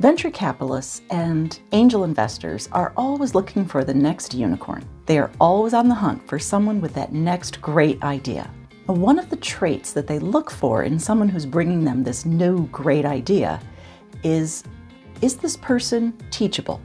[0.00, 4.82] Venture capitalists and angel investors are always looking for the next unicorn.
[5.04, 8.50] They are always on the hunt for someone with that next great idea.
[8.86, 12.66] One of the traits that they look for in someone who's bringing them this new
[12.68, 13.60] great idea
[14.24, 14.64] is
[15.20, 16.80] is this person teachable?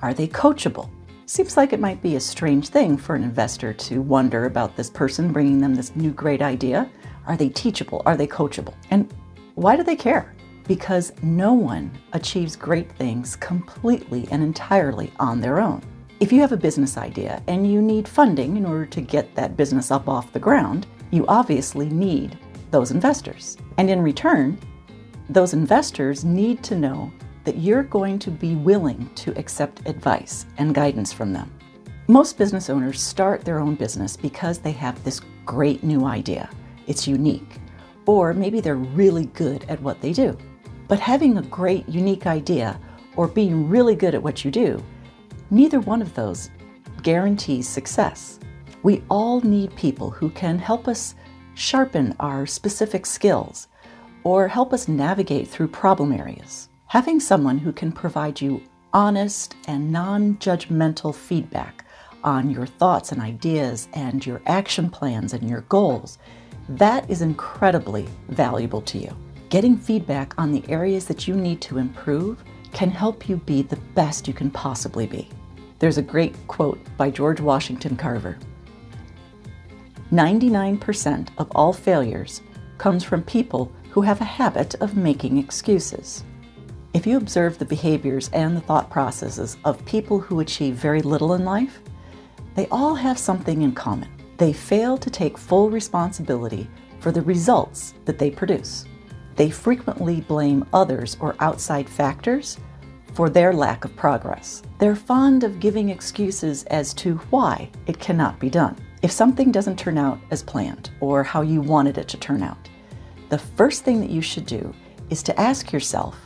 [0.00, 0.88] Are they coachable?
[1.26, 4.88] Seems like it might be a strange thing for an investor to wonder about this
[4.88, 6.90] person bringing them this new great idea.
[7.26, 8.00] Are they teachable?
[8.06, 8.72] Are they coachable?
[8.90, 9.12] And
[9.56, 10.34] why do they care?
[10.66, 15.82] Because no one achieves great things completely and entirely on their own.
[16.18, 19.56] If you have a business idea and you need funding in order to get that
[19.56, 22.38] business up off the ground, you obviously need
[22.70, 23.56] those investors.
[23.78, 24.58] And in return,
[25.28, 27.12] those investors need to know
[27.44, 31.52] that you're going to be willing to accept advice and guidance from them.
[32.08, 36.48] Most business owners start their own business because they have this great new idea.
[36.86, 37.58] It's unique.
[38.06, 40.36] Or maybe they're really good at what they do.
[40.88, 42.78] But having a great, unique idea
[43.16, 44.82] or being really good at what you do,
[45.50, 46.50] neither one of those
[47.02, 48.38] guarantees success.
[48.82, 51.14] We all need people who can help us
[51.54, 53.68] sharpen our specific skills
[54.22, 56.68] or help us navigate through problem areas.
[56.86, 61.84] Having someone who can provide you honest and non judgmental feedback
[62.22, 66.18] on your thoughts and ideas and your action plans and your goals,
[66.68, 69.16] that is incredibly valuable to you.
[69.48, 73.76] Getting feedback on the areas that you need to improve can help you be the
[73.94, 75.28] best you can possibly be.
[75.78, 78.38] There's a great quote by George Washington Carver
[80.12, 82.40] 99% of all failures
[82.78, 86.24] comes from people who have a habit of making excuses.
[86.94, 91.34] If you observe the behaviors and the thought processes of people who achieve very little
[91.34, 91.80] in life,
[92.54, 94.08] they all have something in common.
[94.38, 96.68] They fail to take full responsibility
[97.00, 98.86] for the results that they produce.
[99.36, 102.58] They frequently blame others or outside factors
[103.12, 104.62] for their lack of progress.
[104.78, 108.76] They're fond of giving excuses as to why it cannot be done.
[109.02, 112.68] If something doesn't turn out as planned or how you wanted it to turn out,
[113.28, 114.74] the first thing that you should do
[115.10, 116.18] is to ask yourself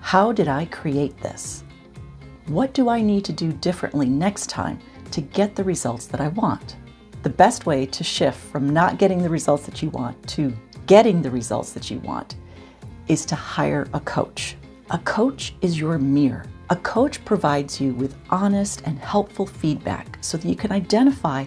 [0.00, 1.62] how did I create this?
[2.46, 4.78] What do I need to do differently next time
[5.10, 6.76] to get the results that I want?
[7.22, 10.52] The best way to shift from not getting the results that you want to
[10.90, 12.34] getting the results that you want
[13.06, 14.56] is to hire a coach.
[14.90, 16.44] A coach is your mirror.
[16.70, 21.44] A coach provides you with honest and helpful feedback so that you can identify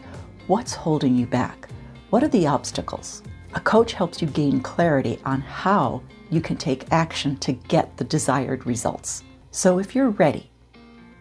[0.47, 1.67] what's holding you back.
[2.09, 3.21] What are the obstacles?
[3.53, 8.05] A coach helps you gain clarity on how you can take action to get the
[8.05, 9.25] desired results.
[9.51, 10.49] So if you're ready,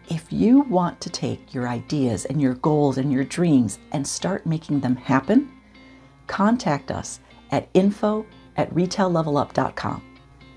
[0.07, 4.45] if you want to take your ideas and your goals and your dreams and start
[4.45, 5.51] making them happen,
[6.27, 7.19] contact us
[7.53, 8.25] at info
[8.57, 10.03] at retaillevelup.com.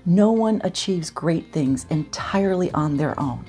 [0.07, 3.45] No one achieves great things entirely on their own.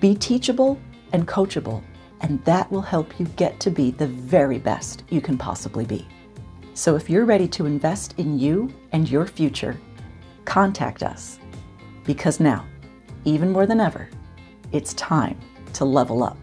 [0.00, 0.80] Be teachable
[1.12, 1.82] and coachable,
[2.22, 6.08] and that will help you get to be the very best you can possibly be.
[6.72, 9.78] So if you're ready to invest in you and your future,
[10.44, 11.38] contact us
[12.04, 12.64] because now,
[13.24, 14.08] even more than ever,
[14.72, 15.38] it's time
[15.74, 16.38] to level up.